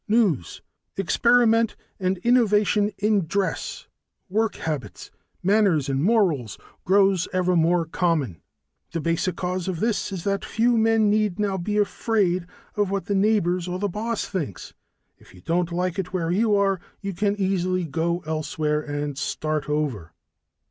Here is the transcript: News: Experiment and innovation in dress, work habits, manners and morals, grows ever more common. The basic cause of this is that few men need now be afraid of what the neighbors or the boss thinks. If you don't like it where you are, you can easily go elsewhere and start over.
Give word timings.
News: 0.07 0.63
Experiment 0.97 1.75
and 1.99 2.17
innovation 2.23 2.91
in 2.97 3.27
dress, 3.27 3.85
work 4.29 4.55
habits, 4.55 5.11
manners 5.43 5.89
and 5.89 6.03
morals, 6.03 6.57
grows 6.85 7.27
ever 7.33 7.55
more 7.55 7.85
common. 7.85 8.41
The 8.93 8.99
basic 8.99 9.35
cause 9.35 9.67
of 9.67 9.79
this 9.79 10.11
is 10.11 10.23
that 10.23 10.43
few 10.43 10.75
men 10.75 11.11
need 11.11 11.37
now 11.37 11.55
be 11.55 11.77
afraid 11.77 12.47
of 12.75 12.89
what 12.89 13.05
the 13.05 13.13
neighbors 13.13 13.67
or 13.67 13.77
the 13.77 13.87
boss 13.89 14.27
thinks. 14.27 14.73
If 15.19 15.35
you 15.35 15.41
don't 15.41 15.71
like 15.71 15.99
it 15.99 16.11
where 16.11 16.31
you 16.31 16.55
are, 16.55 16.79
you 17.01 17.13
can 17.13 17.35
easily 17.39 17.85
go 17.85 18.23
elsewhere 18.25 18.81
and 18.81 19.15
start 19.19 19.69
over. 19.69 20.13